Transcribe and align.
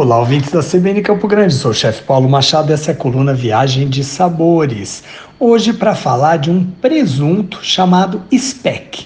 Olá, 0.00 0.16
ouvintes 0.20 0.52
da 0.52 0.62
CBN 0.62 1.02
Campo 1.02 1.26
Grande, 1.26 1.52
sou 1.52 1.72
o 1.72 1.74
chefe 1.74 2.04
Paulo 2.04 2.28
Machado, 2.28 2.72
essa 2.72 2.92
é 2.92 2.94
a 2.94 2.96
coluna 2.96 3.34
Viagem 3.34 3.88
de 3.88 4.04
Sabores. 4.04 5.02
Hoje 5.40 5.72
para 5.72 5.92
falar 5.92 6.36
de 6.36 6.52
um 6.52 6.64
presunto 6.64 7.58
chamado 7.62 8.22
speck, 8.32 9.04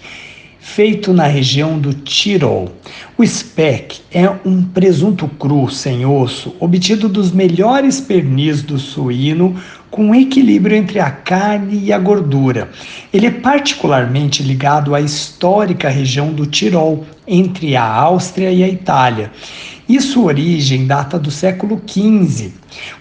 feito 0.60 1.14
na 1.14 1.26
região 1.26 1.78
do 1.78 1.94
Tirol. 1.94 2.68
O 3.16 3.26
speck 3.26 4.02
é 4.12 4.28
um 4.44 4.62
presunto 4.62 5.26
cru, 5.26 5.70
sem 5.70 6.04
osso, 6.04 6.54
obtido 6.60 7.08
dos 7.08 7.32
melhores 7.32 7.98
pernis 7.98 8.60
do 8.60 8.78
suíno, 8.78 9.56
com 9.90 10.14
equilíbrio 10.14 10.76
entre 10.76 11.00
a 11.00 11.10
carne 11.10 11.86
e 11.86 11.90
a 11.90 11.98
gordura. 11.98 12.68
Ele 13.10 13.26
é 13.26 13.30
particularmente 13.30 14.42
ligado 14.42 14.94
à 14.94 15.00
histórica 15.00 15.88
região 15.88 16.34
do 16.34 16.44
Tirol, 16.44 17.06
entre 17.26 17.76
a 17.76 17.84
Áustria 17.84 18.50
e 18.50 18.62
a 18.62 18.68
Itália 18.68 19.30
e 19.94 20.00
sua 20.00 20.24
origem 20.24 20.86
data 20.86 21.18
do 21.18 21.30
século 21.30 21.78
XV. 21.86 22.50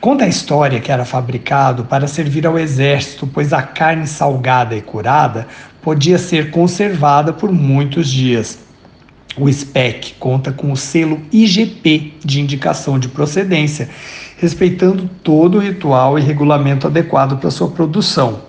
Conta 0.01 0.25
a 0.25 0.27
história 0.27 0.81
que 0.81 0.91
era 0.91 1.05
fabricado 1.05 1.85
para 1.85 2.05
servir 2.05 2.45
ao 2.45 2.59
exército, 2.59 3.25
pois 3.25 3.53
a 3.53 3.61
carne 3.61 4.05
salgada 4.05 4.75
e 4.75 4.81
curada 4.81 5.47
podia 5.81 6.17
ser 6.17 6.51
conservada 6.51 7.31
por 7.31 7.49
muitos 7.49 8.09
dias. 8.09 8.59
O 9.37 9.49
SPEC 9.49 10.15
conta 10.19 10.51
com 10.51 10.69
o 10.69 10.75
selo 10.75 11.21
IGP 11.31 12.15
de 12.25 12.41
indicação 12.41 12.99
de 12.99 13.07
procedência, 13.07 13.87
respeitando 14.37 15.09
todo 15.23 15.59
o 15.59 15.61
ritual 15.61 16.19
e 16.19 16.21
regulamento 16.21 16.87
adequado 16.87 17.39
para 17.39 17.49
sua 17.49 17.69
produção. 17.69 18.41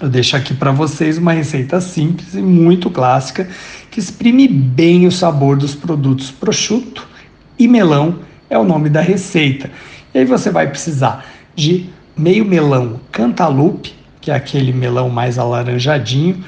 Eu 0.00 0.08
deixo 0.08 0.36
aqui 0.36 0.54
para 0.54 0.70
vocês 0.70 1.18
uma 1.18 1.32
receita 1.32 1.80
simples 1.80 2.34
e 2.34 2.40
muito 2.40 2.88
clássica 2.88 3.48
que 3.90 3.98
exprime 3.98 4.46
bem 4.46 5.08
o 5.08 5.10
sabor 5.10 5.56
dos 5.56 5.74
produtos 5.74 6.30
prosciutto 6.30 7.13
e 7.58 7.68
melão 7.68 8.20
é 8.48 8.58
o 8.58 8.64
nome 8.64 8.88
da 8.88 9.00
receita. 9.00 9.70
E 10.12 10.18
aí 10.18 10.24
você 10.24 10.50
vai 10.50 10.68
precisar 10.68 11.26
de 11.54 11.86
meio 12.16 12.44
melão 12.44 13.00
cantaloupe, 13.10 13.94
que 14.20 14.30
é 14.30 14.34
aquele 14.34 14.72
melão 14.72 15.08
mais 15.08 15.38
alaranjadinho, 15.38 16.44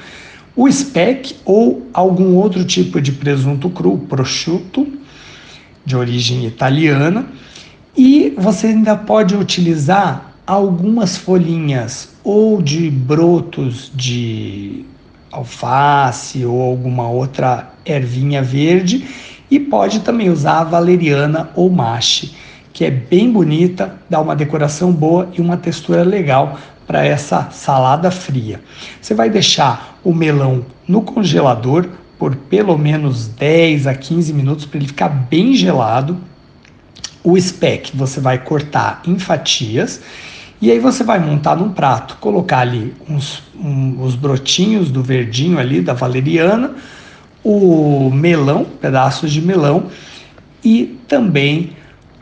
o 0.55 0.71
speck 0.71 1.35
ou 1.45 1.87
algum 1.93 2.35
outro 2.35 2.65
tipo 2.65 2.99
de 2.99 3.11
presunto 3.11 3.69
cru, 3.69 3.97
prosciutto, 3.97 4.87
de 5.85 5.95
origem 5.95 6.45
italiana, 6.45 7.27
e 7.95 8.33
você 8.37 8.67
ainda 8.67 8.95
pode 8.95 9.35
utilizar 9.35 10.33
algumas 10.45 11.17
folhinhas 11.17 12.15
ou 12.23 12.61
de 12.61 12.89
brotos 12.89 13.91
de 13.93 14.85
alface 15.31 16.45
ou 16.45 16.61
alguma 16.61 17.09
outra 17.09 17.71
ervinha 17.85 18.41
verde 18.41 19.05
e 19.49 19.59
pode 19.59 20.01
também 20.01 20.29
usar 20.29 20.59
a 20.59 20.63
valeriana 20.63 21.49
ou 21.55 21.69
mache, 21.69 22.33
que 22.73 22.85
é 22.85 22.91
bem 22.91 23.31
bonita, 23.31 23.95
dá 24.09 24.19
uma 24.19 24.35
decoração 24.35 24.91
boa 24.91 25.29
e 25.33 25.41
uma 25.41 25.57
textura 25.57 26.03
legal 26.03 26.59
para 26.85 27.05
essa 27.05 27.49
salada 27.51 28.09
fria. 28.09 28.61
Você 29.01 29.13
vai 29.13 29.29
deixar 29.29 29.99
o 30.03 30.13
melão 30.13 30.65
no 30.87 31.01
congelador 31.01 31.87
por 32.17 32.35
pelo 32.35 32.77
menos 32.77 33.27
10 33.27 33.87
a 33.87 33.93
15 33.93 34.33
minutos 34.33 34.65
para 34.65 34.77
ele 34.77 34.87
ficar 34.87 35.09
bem 35.09 35.53
gelado. 35.53 36.17
O 37.23 37.39
speck 37.39 37.95
você 37.95 38.19
vai 38.19 38.37
cortar 38.37 39.01
em 39.05 39.19
fatias 39.19 40.01
e 40.59 40.71
aí 40.71 40.79
você 40.79 41.03
vai 41.03 41.19
montar 41.19 41.55
num 41.55 41.71
prato, 41.71 42.17
colocar 42.19 42.59
ali 42.59 42.93
uns, 43.07 43.43
um, 43.55 44.01
os 44.01 44.15
brotinhos 44.15 44.89
do 44.89 45.03
verdinho 45.03 45.59
ali 45.59 45.81
da 45.81 45.93
valeriana, 45.93 46.75
o 47.49 48.11
melão, 48.11 48.65
pedaços 48.65 49.31
de 49.31 49.41
melão 49.41 49.85
e 50.61 50.99
também 51.07 51.71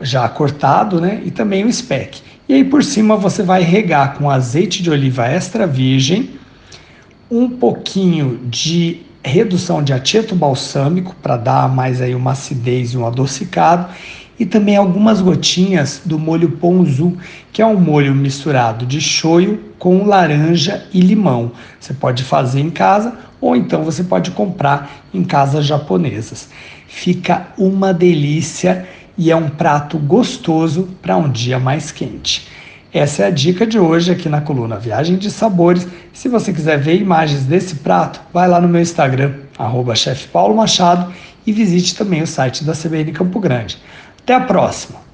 já 0.00 0.28
cortado, 0.28 1.00
né? 1.00 1.20
E 1.24 1.32
também 1.32 1.64
o 1.64 1.72
speck. 1.72 2.22
E 2.48 2.54
aí 2.54 2.62
por 2.62 2.84
cima 2.84 3.16
você 3.16 3.42
vai 3.42 3.62
regar 3.62 4.14
com 4.14 4.30
azeite 4.30 4.84
de 4.84 4.88
oliva 4.88 5.26
extra 5.26 5.66
virgem, 5.66 6.30
um 7.28 7.50
pouquinho 7.50 8.38
de 8.44 9.00
redução 9.24 9.82
de 9.82 9.92
aceto 9.92 10.36
balsâmico 10.36 11.16
para 11.20 11.36
dar 11.36 11.68
mais 11.68 12.00
aí 12.00 12.14
uma 12.14 12.30
acidez 12.30 12.92
e 12.92 12.96
um 12.96 13.04
adocicado 13.04 13.88
e 14.38 14.44
também 14.44 14.76
algumas 14.76 15.20
gotinhas 15.20 16.02
do 16.04 16.18
molho 16.18 16.50
ponzu, 16.52 17.16
que 17.52 17.62
é 17.62 17.66
um 17.66 17.78
molho 17.78 18.14
misturado 18.14 18.84
de 18.84 19.00
shoyu 19.00 19.60
com 19.78 20.04
laranja 20.04 20.86
e 20.92 21.00
limão. 21.00 21.52
Você 21.80 21.94
pode 21.94 22.22
fazer 22.22 22.60
em 22.60 22.70
casa 22.70 23.14
ou 23.40 23.56
então 23.56 23.82
você 23.82 24.04
pode 24.04 24.30
comprar 24.32 25.04
em 25.12 25.24
casas 25.24 25.64
japonesas. 25.64 26.48
Fica 26.86 27.48
uma 27.56 27.92
delícia 27.92 28.86
e 29.16 29.30
é 29.30 29.36
um 29.36 29.48
prato 29.48 29.98
gostoso 29.98 30.88
para 31.00 31.16
um 31.16 31.30
dia 31.30 31.58
mais 31.58 31.90
quente. 31.90 32.48
Essa 32.92 33.24
é 33.24 33.26
a 33.26 33.30
dica 33.30 33.66
de 33.66 33.78
hoje 33.78 34.10
aqui 34.10 34.28
na 34.28 34.40
coluna 34.40 34.78
Viagem 34.78 35.16
de 35.16 35.30
Sabores. 35.30 35.86
Se 36.12 36.28
você 36.28 36.52
quiser 36.52 36.78
ver 36.78 36.98
imagens 37.00 37.44
desse 37.44 37.76
prato, 37.76 38.20
vai 38.32 38.48
lá 38.48 38.60
no 38.60 38.68
meu 38.68 38.80
Instagram, 38.80 39.34
arroba 39.58 39.94
e 41.46 41.52
visite 41.52 41.94
também 41.94 42.22
o 42.22 42.26
site 42.26 42.64
da 42.64 42.72
CBN 42.72 43.12
Campo 43.12 43.38
Grande. 43.38 43.78
Até 44.26 44.34
a 44.34 44.40
próxima! 44.40 45.05